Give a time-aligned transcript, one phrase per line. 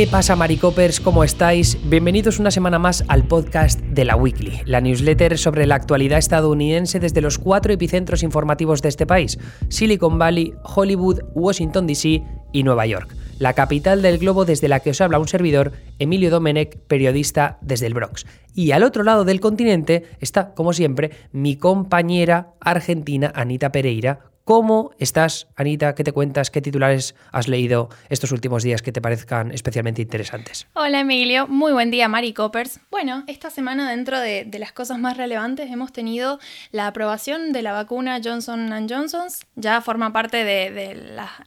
[0.00, 0.98] ¿Qué pasa, Maricopers?
[0.98, 1.76] ¿Cómo estáis?
[1.84, 7.00] Bienvenidos una semana más al podcast de la Weekly, la newsletter sobre la actualidad estadounidense
[7.00, 9.38] desde los cuatro epicentros informativos de este país:
[9.68, 14.88] Silicon Valley, Hollywood, Washington DC y Nueva York, la capital del globo desde la que
[14.88, 18.24] os habla un servidor, Emilio Domenech, periodista desde el Bronx.
[18.54, 24.90] Y al otro lado del continente está, como siempre, mi compañera argentina, Anita Pereira, ¿Cómo
[24.98, 25.94] estás, Anita?
[25.94, 26.50] ¿Qué te cuentas?
[26.50, 30.66] ¿Qué titulares has leído estos últimos días que te parezcan especialmente interesantes?
[30.72, 31.46] Hola, Emilio.
[31.46, 32.80] Muy buen día, Mari Coppers.
[32.90, 36.40] Bueno, esta semana dentro de, las cosas más relevantes hemos tenido
[36.72, 39.28] la aprobación de la vacuna Johnson Johnson.
[39.54, 40.96] Ya forma parte de,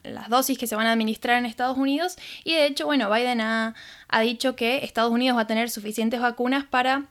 [0.02, 2.16] las dosis que se van a administrar en Estados Unidos.
[2.42, 3.74] Y de hecho, bueno, Biden ha,
[4.22, 7.02] dicho que Estados Unidos va a tener suficientes vacunas para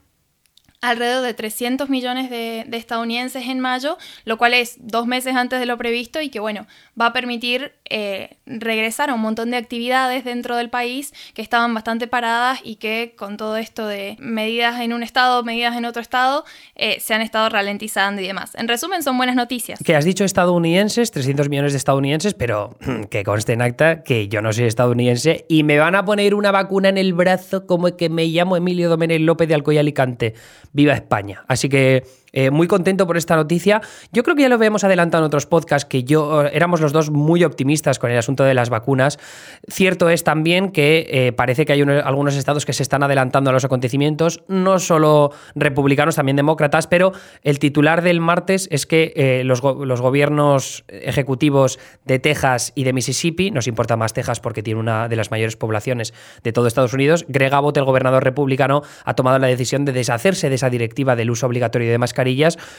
[0.84, 5.66] alrededor de 300 millones de, estadounidenses en mayo, lo cual es dos meses antes de
[5.66, 6.66] lo previsto y que bueno,
[7.00, 11.74] va a permitir eh, regresar a un montón de actividades dentro del país que estaban
[11.74, 16.00] bastante paradas y que con todo esto de medidas en un estado, medidas en otro
[16.00, 16.44] estado,
[16.76, 18.54] eh, se han estado ralentizando y demás.
[18.54, 19.80] En resumen, son buenas noticias.
[19.84, 22.76] Que has dicho estadounidenses, 300 millones de estadounidenses, pero
[23.10, 26.50] que conste en acta que yo no soy estadounidense y me van a poner una
[26.50, 30.34] vacuna en el brazo como que me llamo Emilio Domenech López de Alcoy Alicante
[30.72, 31.44] viva España.
[31.48, 32.04] Así que
[32.36, 33.80] eh, muy contento por esta noticia.
[34.12, 36.92] Yo creo que ya lo habíamos adelantado en otros podcasts, que yo eh, éramos los
[36.92, 39.20] dos muy optimistas con el asunto de las vacunas.
[39.68, 43.52] Cierto es también que eh, parece que hay algunos estados que se están adelantando a
[43.52, 49.62] los acontecimientos, no solo republicanos, también demócratas, pero el titular del martes es que los,
[49.62, 55.08] los, gobiernos ejecutivos de Texas y de Mississippi, nos importa más Texas porque tiene una
[55.08, 59.38] de las mayores poblaciones de todo Estados Unidos, Greg Abbott, el gobernador republicano, ha tomado
[59.38, 62.23] la decisión de deshacerse de esa directiva del uso obligatorio de mascarillas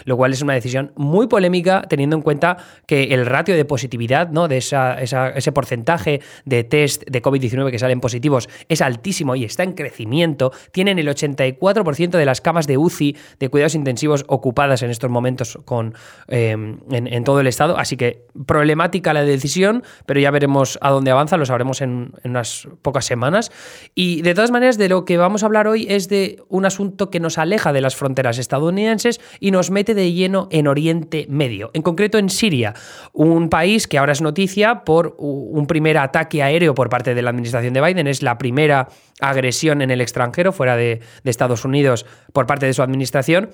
[0.06, 4.30] lo cual es una decisión muy polémica teniendo en cuenta que el ratio de positividad,
[4.30, 4.48] ¿no?
[4.48, 9.74] de ese porcentaje de test de COVID-19 que salen positivos es altísimo y está en
[9.74, 10.52] crecimiento.
[10.72, 15.58] Tienen el 84% de las camas de UCI de cuidados intensivos ocupadas en estos momentos
[15.66, 15.94] con,
[16.28, 21.12] em, en, todo el estado, así que problemática la decisión, pero ya veremos a dónde
[21.12, 23.52] avanza, lo sabremos en unas pocas semanas.
[23.96, 27.10] Y de todas maneras, de lo que vamos a hablar hoy es de un asunto
[27.10, 31.72] que nos aleja de las fronteras estadounidenses y nos mete de lleno en Oriente Medio,
[31.74, 32.74] en concreto en Siria,
[33.14, 37.30] un país que ahora es noticia por un primer ataque aéreo por parte de la
[37.30, 38.88] administración de Biden, es la primera
[39.20, 43.50] agresión en el extranjero fuera de, Estados Unidos por parte de su administración.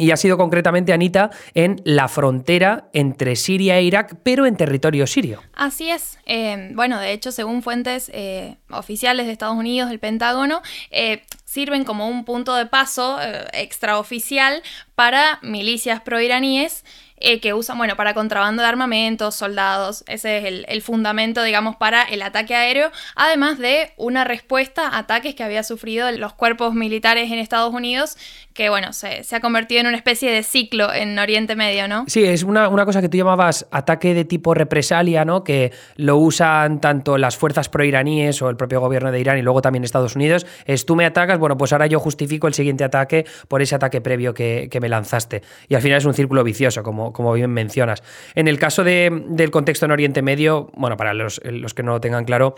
[0.00, 5.06] Y ha sido concretamente, Anita, en la frontera entre Siria e Irak, pero en territorio
[5.06, 5.42] sirio.
[5.52, 6.18] Así es.
[6.24, 11.84] Eh, bueno, de hecho, según fuentes eh, oficiales de Estados Unidos, del Pentágono, eh, sirven
[11.84, 13.18] como un punto de paso
[13.52, 14.62] extraoficial
[14.94, 16.82] para milicias proiraníes
[17.20, 20.04] eh, que usan, bueno, para contrabando de armamentos, soldados.
[20.06, 24.98] Ese es el, el, fundamento, digamos, para el ataque aéreo, además de una respuesta a
[24.98, 28.16] ataques que había sufrido los cuerpos militares en Estados Unidos,
[28.54, 32.04] que, bueno, se, se ha convertido en una especie de ciclo en Oriente Medio, ¿no?
[32.08, 35.44] Sí, es una, una, cosa que tú llamabas ataque de tipo represalia, ¿no?
[35.44, 39.62] Que lo usan tanto las fuerzas proiraníes o el propio gobierno de Irán y luego
[39.62, 40.46] también Estados Unidos.
[40.64, 44.00] Es tú me atacas, bueno, pues ahora yo justifico el siguiente ataque por ese ataque
[44.00, 45.42] previo que, que me lanzaste.
[45.68, 48.02] Y al final es un círculo vicioso, como como, bien mencionas.
[48.34, 52.24] En el caso del contexto en Oriente Medio, bueno, para los, que no lo tengan
[52.24, 52.54] claro,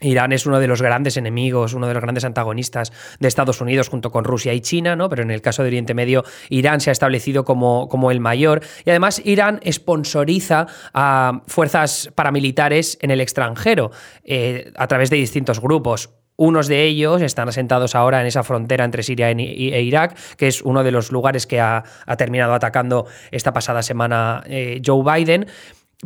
[0.00, 3.88] Irán es uno de los grandes enemigos, uno de los grandes antagonistas de Estados Unidos
[3.88, 5.08] junto con Rusia y China, ¿no?
[5.08, 8.60] Pero en el caso de Oriente Medio, Irán se ha establecido como, como el mayor.
[8.84, 13.92] Y además, Irán sponsoriza a fuerzas paramilitares en el extranjero
[14.24, 16.10] eh, a través de distintos grupos.
[16.36, 20.62] Unos de ellos están asentados ahora en esa frontera entre Siria e Irak, que es
[20.62, 21.84] uno de los lugares que ha,
[22.18, 25.46] terminado atacando esta pasada semana eh, Joe Biden.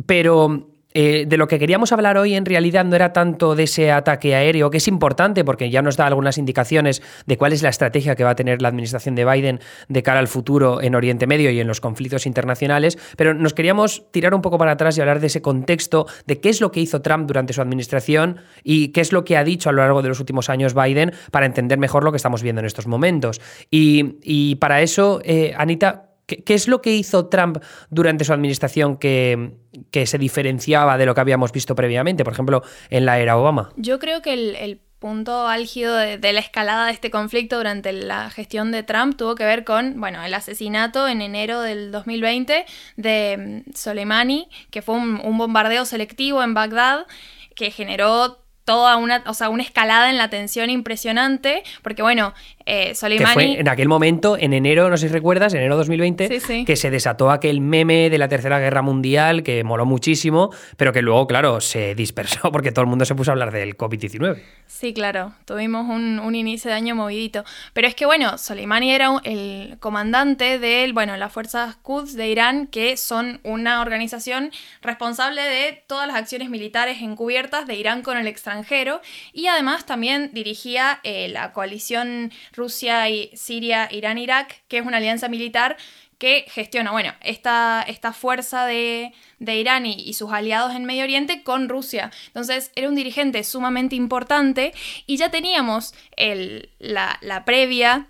[0.05, 3.91] Pero eh, de lo que queríamos hablar hoy en realidad no era tanto de ese
[3.91, 7.69] ataque aéreo, que es importante porque ya nos da algunas indicaciones de cuál es la
[7.69, 11.27] estrategia que va a tener la administración de Biden de cara al futuro en Oriente
[11.27, 15.01] Medio y en los conflictos internacionales, pero nos queríamos tirar un poco para atrás y
[15.01, 18.89] hablar de ese contexto, de qué es lo que hizo Trump durante su administración y
[18.89, 21.45] qué es lo que ha dicho a lo largo de los últimos años Biden para
[21.45, 23.41] entender mejor lo que estamos viendo en estos momentos.
[23.69, 27.57] Y, para eso, eh, Anita, ¿Qué, es lo que hizo Trump
[27.89, 29.55] durante su administración que,
[30.05, 33.71] se diferenciaba de lo que habíamos visto previamente, por ejemplo, en la era Obama?
[33.75, 38.73] Yo creo que el, punto álgido de, la escalada de este conflicto durante la gestión
[38.73, 42.65] de Trump tuvo que ver con, bueno, el asesinato en enero del 2020
[42.97, 47.05] de mm, Soleimani, que fue un bombardeo selectivo en Bagdad
[47.55, 52.35] que generó toda una, o sea, una escalada en la tensión impresionante, porque bueno,
[52.67, 53.29] eh, Soleimani...
[53.29, 56.91] Que fue en aquel momento, en enero, no sé si recuerdas, enero 2020, que se
[56.91, 61.61] desató aquel meme de la Tercera Guerra Mundial, que moló muchísimo, pero que luego, claro,
[61.61, 64.39] se dispersó porque todo el mundo se puso a hablar del COVID-19.
[64.67, 67.43] Sí, claro, tuvimos un, un, inicio de año movidito.
[67.73, 72.67] Pero es que, bueno, Soleimani era el comandante de, bueno, las fuerzas Quds de Irán,
[72.67, 74.51] que son una organización
[74.83, 78.58] responsable de todas las acciones militares encubiertas de Irán con el extranjero,
[79.33, 84.97] y además también dirigía eh, la coalición Rusia, y Siria, Irán, Irak, que es una
[84.97, 85.77] alianza militar
[86.19, 91.69] que gestiona, bueno, esta, esta fuerza de, Irán y, sus aliados en Medio Oriente con
[91.69, 92.11] Rusia.
[92.27, 94.73] Entonces era un dirigente sumamente importante
[95.07, 98.07] y ya teníamos el, la, previa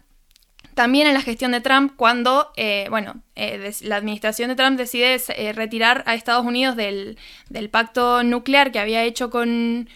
[0.73, 5.17] también en la gestión de Trump cuando, eh, bueno, eh, la administración de Trump decide
[5.53, 7.17] retirar a Estados Unidos del,
[7.49, 9.87] del, pacto nuclear que había hecho con,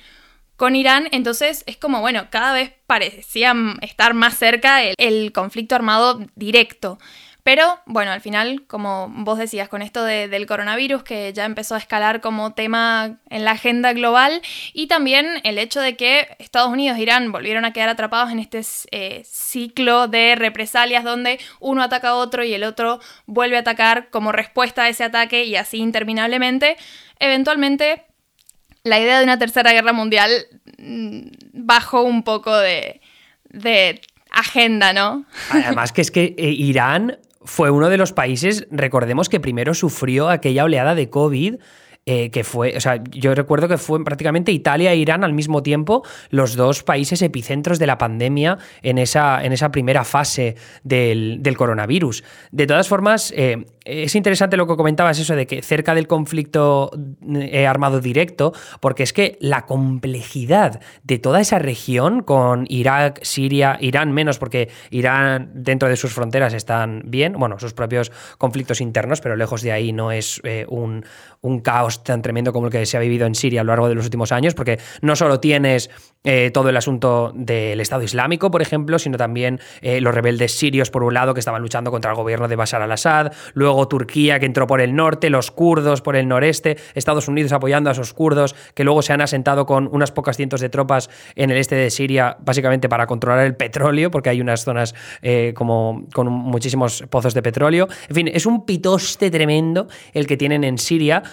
[0.63, 6.21] con Irán, entonces es como, bueno, cada vez parecía estar más cerca el, conflicto armado
[6.36, 7.00] directo.
[7.44, 11.80] Pero bueno, al final, como vos decías, con esto del coronavirus que ya empezó a
[11.80, 16.98] escalar como tema en la agenda global y también el hecho de que Estados Unidos
[16.98, 18.62] e Irán volvieron a quedar atrapados en este
[18.92, 24.10] eh, ciclo de represalias donde uno ataca a otro y el otro vuelve a atacar
[24.12, 26.77] como respuesta a ese ataque y así interminablemente,
[27.19, 28.06] eventualmente
[28.83, 30.31] la idea de una tercera guerra mundial
[30.77, 31.21] mm,
[31.53, 33.01] bajó un poco de,
[34.31, 35.25] agenda, ¿no?
[35.51, 40.30] Además que es que eh, Irán fue uno de los países, recordemos que primero sufrió
[40.30, 41.56] aquella oleada de COVID
[42.05, 45.63] eh, que fue, o sea, yo recuerdo que fue prácticamente Italia e Irán al mismo
[45.63, 51.41] tiempo los dos países epicentros de la pandemia en esa, en esa primera fase del,
[51.55, 52.25] coronavirus.
[52.51, 56.91] De todas formas, eh, es interesante lo que comentabas, eso de que cerca del conflicto
[57.25, 58.51] eh, armado directo,
[58.81, 64.69] porque es que la complejidad de toda esa región, con Irak, Siria, Irán menos, porque
[64.89, 69.71] Irán dentro de sus fronteras están bien, bueno, sus propios conflictos internos, pero lejos de
[69.71, 71.05] ahí no es un,
[71.39, 73.89] un caos tan tremendo como el que se ha vivido en Siria a lo largo
[73.89, 75.89] de los últimos años, porque no solo tienes
[76.23, 80.89] eh, todo el asunto del Estado Islámico, por ejemplo, sino también eh, los rebeldes sirios,
[80.89, 84.45] por un lado, que estaban luchando contra el gobierno de Bashar al-Assad, luego Turquía, que
[84.45, 88.55] entró por el norte, los kurdos por el noreste, Estados Unidos apoyando a esos kurdos,
[88.73, 91.89] que luego se han asentado con unas pocas cientos de tropas en el este de
[91.89, 97.33] Siria, básicamente para controlar el petróleo, porque hay unas zonas eh, como con muchísimos pozos
[97.33, 97.87] de petróleo.
[98.07, 101.23] En fin, es un pitoste tremendo el que tienen en Siria.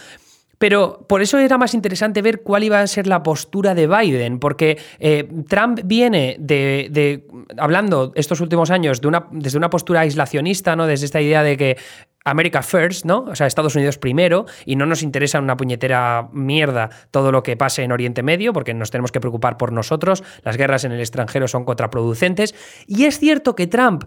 [0.61, 4.39] Pero por eso era más interesante ver cuál iba a ser la postura de Biden,
[4.39, 7.25] porque eh, Trump viene de,
[7.57, 10.87] hablando estos últimos años de una, desde una postura aislacionista, ¿no?
[10.87, 11.79] Desde esta idea de que
[12.27, 13.21] America First, ¿no?
[13.21, 17.57] O sea, Estados Unidos primero, y no nos interesa una puñetera mierda todo lo que
[17.57, 21.01] pase en Oriente Medio, porque nos tenemos que preocupar por nosotros, las guerras en el
[21.01, 22.55] extranjero son contraproducentes.
[22.87, 24.05] Y es cierto que Trump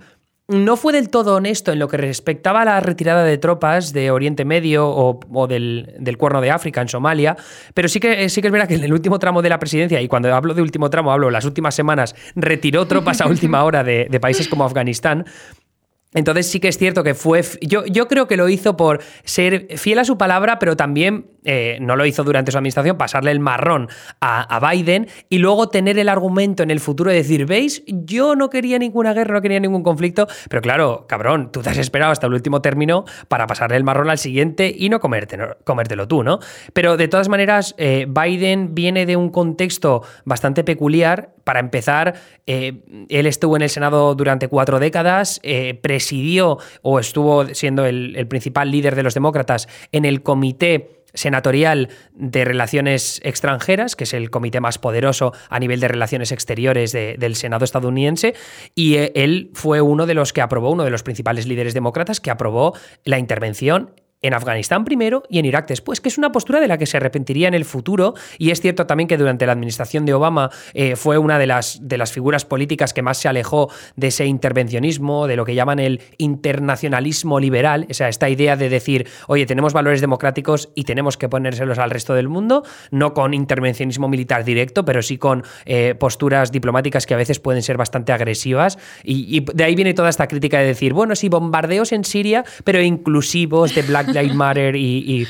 [0.48, 4.12] no fue del todo honesto en lo que respectaba a la retirada de tropas de
[4.12, 7.38] Oriente Medio o, del, Cuerno de África en Somalia,
[7.74, 10.02] pero sí que, sí que es verdad que en el último tramo de la presidencia,
[10.02, 13.84] y cuando hablo de último tramo hablo las últimas semanas, retiró tropas a última hora
[13.84, 15.26] de países como Afganistán.
[16.14, 17.44] Entonces sí que es cierto que fue...
[17.62, 21.78] Yo, yo creo que lo hizo por ser fiel a su palabra, pero también eh,
[21.82, 23.90] no lo hizo durante su administración, pasarle el marrón
[24.22, 27.84] a, Biden y luego tener el argumento en el futuro de decir, ¿veis?
[27.88, 31.78] Yo no quería ninguna guerra, no quería ningún conflicto, pero claro, cabrón, tú te has
[31.78, 36.24] esperado hasta el último término para pasarle el marrón al siguiente y no, comértelo tú,
[36.24, 36.40] ¿no?
[36.72, 41.34] Pero de todas maneras, eh, Biden viene de un contexto bastante peculiar.
[41.44, 42.16] Para empezar,
[42.48, 45.42] eh, él estuvo en el Senado durante cuatro décadas,
[45.82, 51.90] presidió o estuvo siendo el, el principal líder de los demócratas en el comité senatorial
[52.14, 57.36] de Relaciones Extranjeras, que es el comité más poderoso a nivel de relaciones exteriores del
[57.36, 58.34] Senado estadounidense,
[58.76, 62.20] y eh, él fue uno de los que aprobó, uno de los principales líderes demócratas
[62.20, 63.92] que aprobó la intervención
[64.24, 66.98] en Afganistán primero y en Irak después, que es una postura de la que se
[66.98, 68.16] arrepentiría en el futuro.
[68.40, 71.80] Y es cierto también que durante la administración de Obama eh, fue una de las,
[71.82, 75.80] de las figuras políticas que más se alejó de ese intervencionismo, de lo que llaman
[75.80, 81.18] el internacionalismo liberal, o sea, esta idea de decir, oye, tenemos valores democráticos y tenemos
[81.18, 85.96] que ponérselos al resto del mundo, no con intervencionismo militar directo, pero sí con eh,
[86.00, 88.78] posturas diplomáticas que a veces pueden ser bastante agresivas.
[89.04, 92.46] Y, y, de ahí viene toda esta crítica de decir, bueno, sí, bombardeos en Siria,
[92.64, 95.28] pero inclusivos de Black Lives Matter y,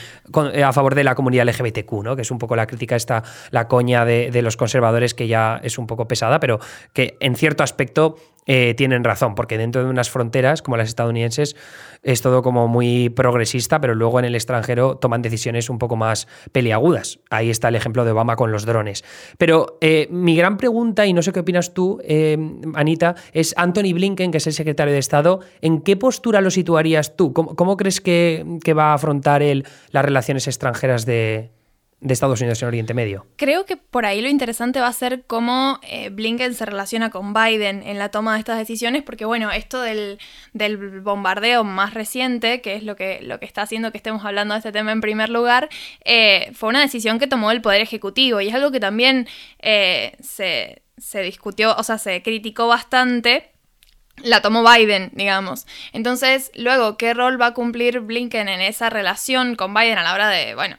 [0.54, 2.16] eh, a favor de la comunidad LGBTQ, ¿no?
[2.16, 5.78] que es un poco la crítica, esta, la coña de, los conservadores que ya es
[5.78, 6.60] un poco pesada, pero
[6.94, 11.56] que en cierto aspecto eh, tienen razón, porque dentro de unas fronteras como las estadounidenses
[12.04, 16.28] es todo como muy progresista, pero luego en el extranjero toman decisiones un poco más
[16.52, 17.20] peliagudas.
[17.30, 19.06] Ahí está el ejemplo de Obama con los drones.
[19.38, 22.38] Pero eh, mi gran pregunta, y no sé qué opinas tú, eh,
[22.76, 27.16] Anita, es Anthony Blinken, que es el secretario de Estado, ¿en qué postura lo situarías
[27.16, 27.32] tú?
[27.32, 31.52] ¿Cómo, crees que, va a afrontar las relaciones extranjeras de,
[32.02, 33.26] Estados Unidos en Oriente Medio.
[33.38, 37.34] Creo que por ahí lo interesante va a ser cómo eh, Blinken se relaciona con
[37.34, 40.20] Biden en la toma de estas decisiones, porque bueno, esto del,
[41.02, 44.92] bombardeo más reciente, que es lo que, está haciendo que estemos hablando de este tema
[44.92, 45.70] en primer lugar,
[46.04, 49.28] eh, fue una decisión que tomó el Poder Ejecutivo y es algo que también
[49.60, 53.53] eh, se discutió, o sea, se criticó bastante
[54.18, 55.66] la tomó Biden, digamos.
[55.92, 60.14] Entonces, luego, ¿qué rol va a cumplir Blinken en esa relación con Biden a la
[60.14, 60.78] hora de, bueno,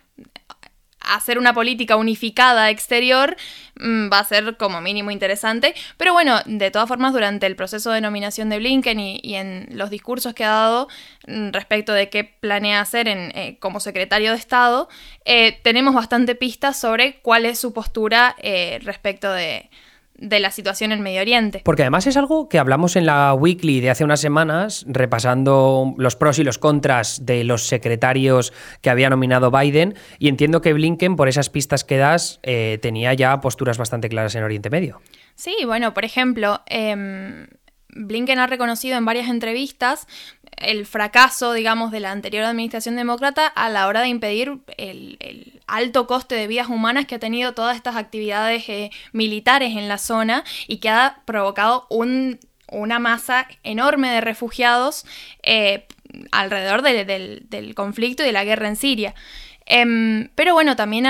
[1.04, 3.36] hacer una política unificada exterior
[3.76, 5.74] mm, va a ser como mínimo interesante.
[5.96, 9.90] Pero bueno, de todas formas, durante el proceso de nominación de Blinken y, en los
[9.90, 10.88] discursos que ha dado
[11.26, 14.88] mm, respecto de qué planea hacer en, eh, como secretario de Estado,
[15.24, 19.70] eh, tenemos bastante pistas sobre cuál es su postura eh, respecto de,
[20.16, 21.62] de la situación en Medio Oriente.
[21.64, 26.16] Porque además es algo que hablamos en la weekly de hace unas semanas, repasando los
[26.16, 31.16] pros y los contras de los secretarios que había nominado Biden, y entiendo que Blinken,
[31.16, 35.00] por esas pistas que das, eh, tenía ya posturas bastante claras en Oriente Medio.
[35.34, 37.48] Sí, bueno, por ejemplo, em,
[37.88, 40.06] Blinken ha reconocido en varias entrevistas
[40.56, 46.06] el fracaso, digamos, de la anterior administración demócrata a la hora de impedir el, alto
[46.06, 50.44] coste de vidas humanas que ha tenido todas estas actividades eh, militares en la zona
[50.66, 55.06] y que ha provocado una masa enorme de refugiados
[55.42, 55.86] eh,
[56.32, 59.14] alrededor del conflicto y de la guerra en Siria.
[59.66, 61.06] Em, pero bueno, también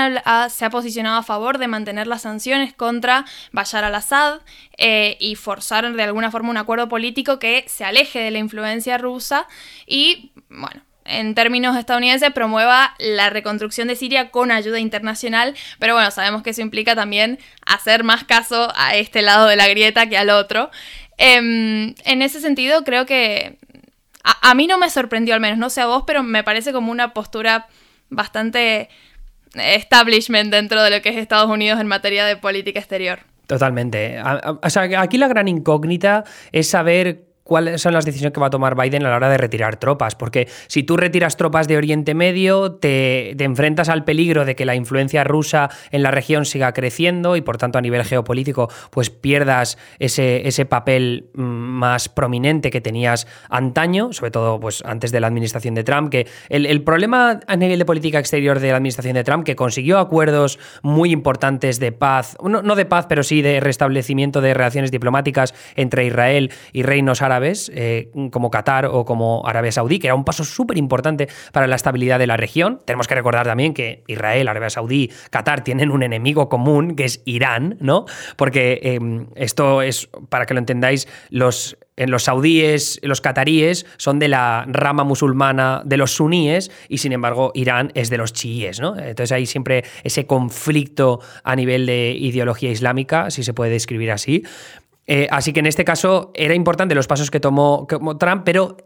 [0.49, 4.39] se ha posicionado a favor de mantener las sanciones contra Bashar al-Assad
[4.77, 8.97] eh, y forzar de alguna forma un acuerdo político que se aleje de la influencia
[8.97, 9.47] rusa
[9.85, 16.09] y, bueno, en términos estadounidenses, promueva la reconstrucción de Siria con ayuda internacional, pero bueno,
[16.09, 20.17] sabemos que eso implica también hacer más caso a este lado de la grieta que
[20.17, 20.71] al otro.
[21.17, 23.59] Em, en ese sentido, creo que
[24.23, 26.73] a, a mí no me sorprendió, al menos no sé a vos, pero me parece
[26.73, 27.67] como una postura
[28.09, 28.89] bastante
[29.53, 33.19] establishment dentro de lo que es Estados Unidos en materia de política exterior.
[33.47, 34.19] Totalmente.
[34.63, 38.49] O sea, aquí la gran incógnita es saber cuáles son las decisiones que va a
[38.49, 42.15] tomar Biden a la hora de retirar tropas, porque si tú retiras tropas de Oriente
[42.15, 47.35] Medio, te, enfrentas al peligro de que la influencia rusa en la región siga creciendo
[47.35, 52.81] y por tanto a nivel geopolítico pues pierdas ese, ese papel mm, más prominente que
[52.81, 57.55] tenías antaño, sobre todo pues antes de la administración de Trump, que el, problema a
[57.55, 61.91] nivel de política exterior de la administración de Trump, que consiguió acuerdos muy importantes de
[61.91, 66.81] paz, no, no de paz, pero sí de restablecimiento de relaciones diplomáticas entre Israel y
[66.81, 71.27] reinos árabes, eh, como Qatar o como Arabia Saudí, que era un paso súper importante
[71.51, 72.81] para la estabilidad de la región.
[72.85, 77.21] Tenemos que recordar también que Israel, Arabia Saudí, Qatar tienen un enemigo común, que es
[77.25, 78.05] Irán, ¿no?
[78.35, 84.19] Porque em, esto es, para que lo entendáis, los en los saudíes, los cataríes son
[84.19, 88.79] de la rama musulmana de los suníes y sin embargo Irán es de los chiíes,
[88.79, 88.97] ¿no?
[88.97, 94.43] Entonces hay siempre ese conflicto a nivel de ideología islámica, si se puede describir así.
[95.07, 97.87] Eh, así que en este caso era importante los pasos que tomó,
[98.19, 98.77] Trump, pero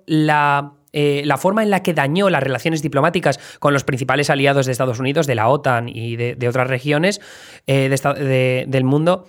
[0.92, 4.72] eh, la, forma en la que dañó las relaciones diplomáticas con los principales aliados de
[4.72, 7.22] Estados Unidos, de la OTAN y de, otras regiones
[7.68, 9.28] eh, del mundo,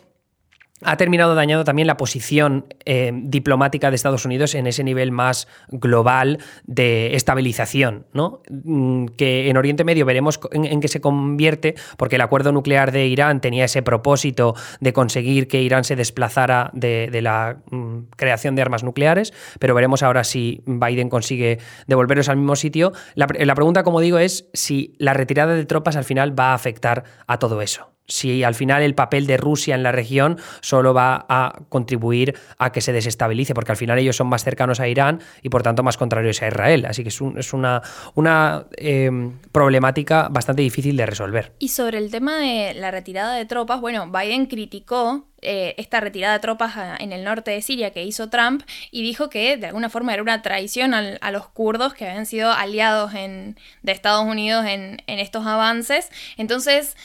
[0.83, 5.49] ha terminado dañando también la posición eh, diplomática de Estados Unidos en ese nivel más
[5.69, 8.43] global de estabilización, ¿no?
[8.51, 13.07] Mm, que en Oriente Medio veremos en, qué se convierte, porque el acuerdo nuclear de
[13.07, 18.63] Irán tenía ese propósito de conseguir que Irán se desplazara de, la mm, creación de
[18.63, 22.93] armas nucleares, pero veremos ahora si Biden consigue devolverlos al mismo sitio.
[23.15, 27.05] la pregunta, como digo, es si la retirada de tropas al final va a afectar
[27.27, 31.25] a todo eso si al final el papel de Rusia en la región solo va
[31.29, 35.21] a contribuir a que se desestabilice, porque al final ellos son más cercanos a Irán
[35.43, 36.85] y por tanto más contrarios a Israel.
[36.87, 37.83] Así que es, una,
[38.15, 41.53] una em, problemática bastante difícil de resolver.
[41.59, 46.35] Y sobre el tema de la retirada de tropas, bueno, Biden criticó eh, esta retirada
[46.35, 49.89] de tropas en el norte de Siria que hizo Trump y dijo que de alguna
[49.89, 53.55] forma era una traición a los kurdos que habían sido aliados de
[53.93, 56.11] Estados Unidos en, en estos avances.
[56.37, 56.97] Entonces,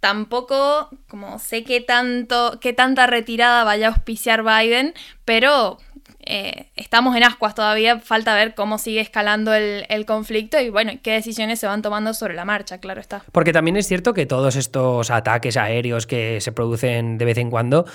[0.00, 5.78] Tampoco, como sé que tanto, qué tanta retirada vaya a auspiciar Biden, pero
[6.20, 10.92] eh, estamos en ascuas todavía, falta ver cómo sigue escalando el, el, conflicto y bueno,
[11.02, 13.24] qué decisiones se van tomando sobre la marcha, claro está.
[13.32, 17.50] Porque también es cierto que todos estos ataques aéreos que se producen de vez en
[17.50, 17.86] cuando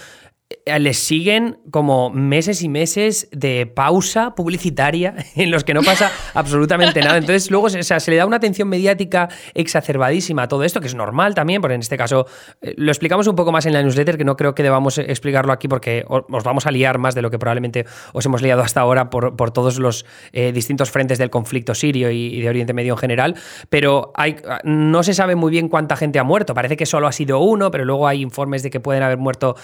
[0.66, 7.02] les siguen como meses y meses de pausa publicitaria en los que no pasa absolutamente
[7.02, 7.18] nada.
[7.18, 11.36] Entonces luego se le da una atención mediática exacerbadísima a todo esto, que es normal
[11.36, 12.26] también, porque en este caso
[12.62, 15.54] eh, lo explicamos un poco más en la newsletter, que no creo que debamos explicarlo
[15.54, 18.82] aquí porque os vamos a liar más de lo que probablemente os hemos liado hasta
[18.82, 22.94] ahora por, por todos los eh, distintos frentes del conflicto sirio y, de Oriente Medio
[22.94, 23.36] en general,
[23.70, 26.54] pero hay, no se sabe muy bien cuánta gente ha muerto.
[26.54, 29.56] Parece que solo ha sido uno, pero luego hay informes de que pueden haber muerto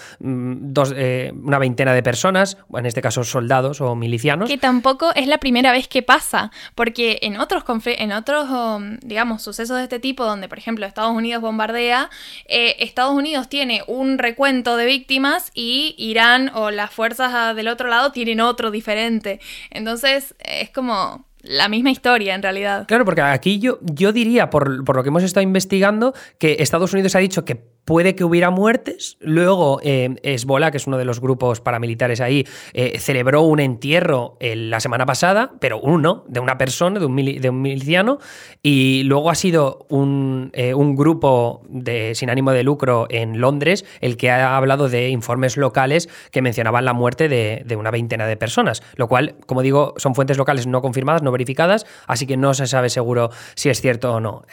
[0.94, 4.48] eh, una veintena de personas, en este caso soldados o milicianos.
[4.48, 9.42] Que tampoco es la primera vez que pasa, porque en otros, en otros um, digamos,
[9.42, 12.10] sucesos de este tipo, donde por ejemplo Estados Unidos bombardea,
[12.46, 17.68] eh, Estados Unidos tiene un recuento de víctimas y Irán o las fuerzas ah, del
[17.68, 19.40] otro lado tienen otro diferente.
[19.70, 22.86] Entonces es como la misma historia en realidad.
[22.86, 26.92] Claro, porque aquí yo, yo diría, por, por, lo que hemos estado investigando, que Estados
[26.92, 27.54] Unidos ha dicho que
[27.90, 29.16] puede que hubiera muertes.
[29.18, 34.36] Luego, eh, Esbola, que es uno de los grupos paramilitares ahí, eh, celebró un entierro
[34.38, 38.20] eh, la semana pasada, pero uno, de una persona, de un, de un miliciano.
[38.62, 43.84] Y luego ha sido un, eh, un, grupo de, sin ánimo de lucro en Londres
[44.00, 48.28] el que ha hablado de informes locales que mencionaban la muerte de, de una veintena
[48.28, 48.84] de personas.
[48.94, 52.68] Lo cual, como digo, son fuentes locales no confirmadas, no verificadas, así que no se
[52.68, 54.44] sabe seguro si es cierto o no.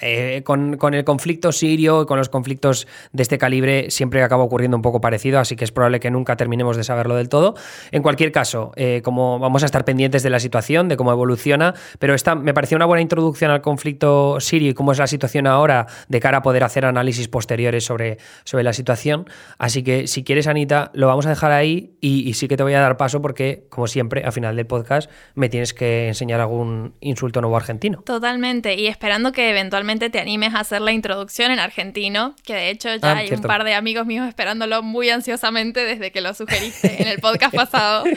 [0.44, 4.82] con, con el conflicto sirio con los conflictos de este calibre siempre acaba ocurriendo un
[4.82, 7.56] poco parecido, así que es probable que nunca terminemos de saberlo del todo.
[7.92, 11.74] En cualquier caso, eh, como vamos a estar pendientes de la situación, de cómo evoluciona,
[12.00, 15.46] pero esta me pareció una buena introducción al conflicto sirio y cómo es la situación
[15.46, 19.26] ahora de cara a poder hacer análisis posteriores sobre, sobre la situación.
[19.58, 22.64] Así que si quieres, Anita, lo vamos a dejar ahí y, y sí que te
[22.64, 26.40] voy a dar paso porque, como siempre, al final del podcast me tienes que enseñar
[26.40, 28.02] algún insulto nuevo argentino.
[28.06, 32.70] Totalmente, y esperando que eventualmente te animes a hacer la introducción en argentino, que de
[32.70, 36.34] hecho ya Ah, hay un par de amigos míos esperándolo muy ansiosamente desde que lo
[36.34, 38.04] sugeriste en el podcast pasado.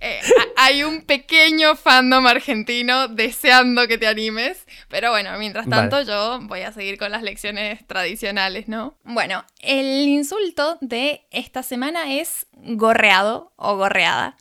[0.00, 0.20] Eh,
[0.56, 6.60] hay un pequeño fandom argentino deseando que te animes, pero bueno, mientras tanto yo voy
[6.60, 8.98] a seguir con las lecciones tradicionales, ¿no?
[9.04, 14.36] Bueno, el insulto de esta semana es gorreado o gorreada.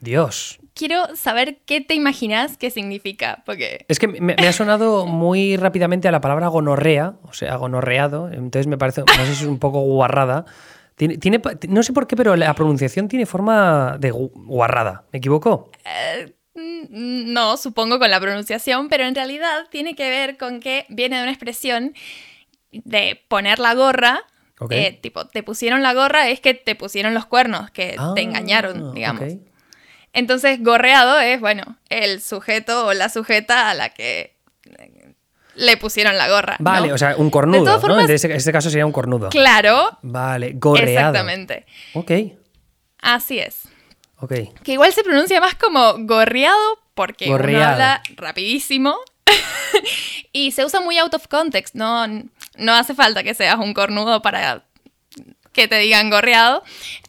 [0.00, 3.84] Dios quiero saber qué te imaginas que significa, porque...
[3.88, 8.68] Es que me, ha sonado muy rápidamente a la palabra gonorrea, o sea, gonorreado, entonces
[8.68, 10.44] me parece, no sé si es un poco guarrada.
[10.96, 15.04] Tiene, no sé por qué, pero la pronunciación tiene forma de guarrada.
[15.12, 15.70] ¿Me equivoco?
[15.84, 21.16] Eh, no, supongo con la pronunciación, pero en realidad tiene que ver con que viene
[21.16, 21.92] de una expresión
[22.72, 24.22] de poner la gorra.
[24.70, 28.14] Eh, tipo, te pusieron la gorra es que te pusieron los cuernos, que te ah,
[28.16, 29.22] engañaron, digamos.
[30.16, 34.34] Entonces, gorreado es, bueno, el sujeto o la sujeta a la que
[35.56, 36.56] le pusieron la gorra.
[36.58, 38.00] Vale, o sea, un cornudo, ¿no?
[38.00, 39.28] En este, caso sería un cornudo.
[39.28, 39.98] Claro.
[40.00, 41.10] Vale, gorreado.
[41.10, 41.66] Exactamente.
[41.92, 42.10] Ok.
[43.02, 43.68] Así es.
[44.18, 44.32] Ok.
[44.62, 48.96] Que igual se pronuncia más como gorreado porque uno habla rapidísimo
[50.32, 52.06] y se usa muy out of context, no,
[52.56, 54.64] no hace falta que seas un cornudo para
[55.52, 56.62] que te digan gorreado.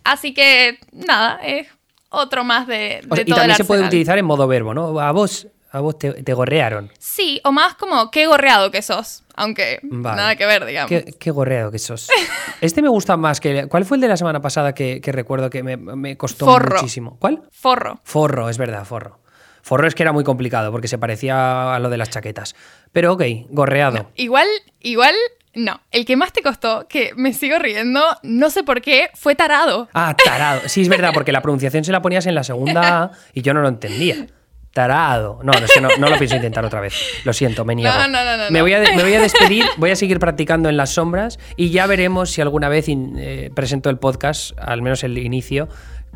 [0.03, 1.69] Así que nada, es
[2.09, 4.99] otro más de, de Y también se puede utilizar en modo verbo, ¿no?
[4.99, 6.91] A vos, a vos te, gorrearon.
[6.97, 9.23] Sí, o más como qué gorreado que sos.
[9.35, 10.91] Aunque nada que ver, digamos.
[11.19, 12.09] Qué, gorreado que sos.
[12.61, 13.67] Este me gusta más que.
[13.67, 17.17] ¿Cuál fue el de la semana pasada que, recuerdo que me, costó muchísimo?
[17.19, 17.43] ¿Cuál?
[17.51, 17.99] Forro.
[18.03, 19.19] Forro, es verdad, forro.
[19.61, 22.55] Forro es que era muy complicado porque se parecía a lo de las chaquetas.
[22.93, 24.09] Pero ok, gorreado.
[24.15, 24.47] igual,
[24.79, 25.13] igual
[25.57, 29.35] no, el que más te costó, que me sigo riendo, no sé por qué, fue
[29.35, 29.89] tarado.
[29.93, 30.61] Ah, tarado.
[30.67, 33.61] Sí, es verdad, porque la pronunciación se la ponías en la segunda y yo no
[33.61, 34.27] lo entendía.
[34.71, 35.39] Tarado.
[35.41, 36.93] No, es que no, lo pienso intentar otra vez.
[37.23, 37.91] Lo siento, me niego.
[37.91, 40.77] No, no, no, me, voy a me voy a despedir, voy a seguir practicando en
[40.77, 45.17] las sombras y ya veremos si alguna vez eh, presento el podcast, al menos el
[45.17, 45.67] inicio,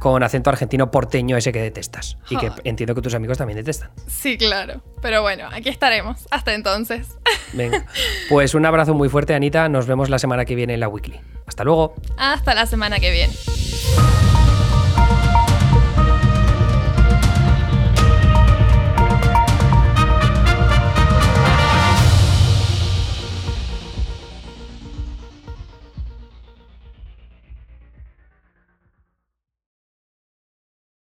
[0.01, 3.91] con acento argentino porteño ese que detestas y que entiendo que tus amigos también detestan.
[4.07, 4.81] Sí, claro.
[4.99, 6.25] Pero bueno, aquí estaremos.
[6.31, 7.19] Hasta entonces.
[7.53, 7.85] Venga.
[8.27, 9.69] Pues un abrazo muy fuerte, Anita.
[9.69, 11.21] Nos vemos la semana que viene en la Weekly.
[11.45, 11.93] Hasta luego.
[12.17, 13.33] Hasta la semana que viene.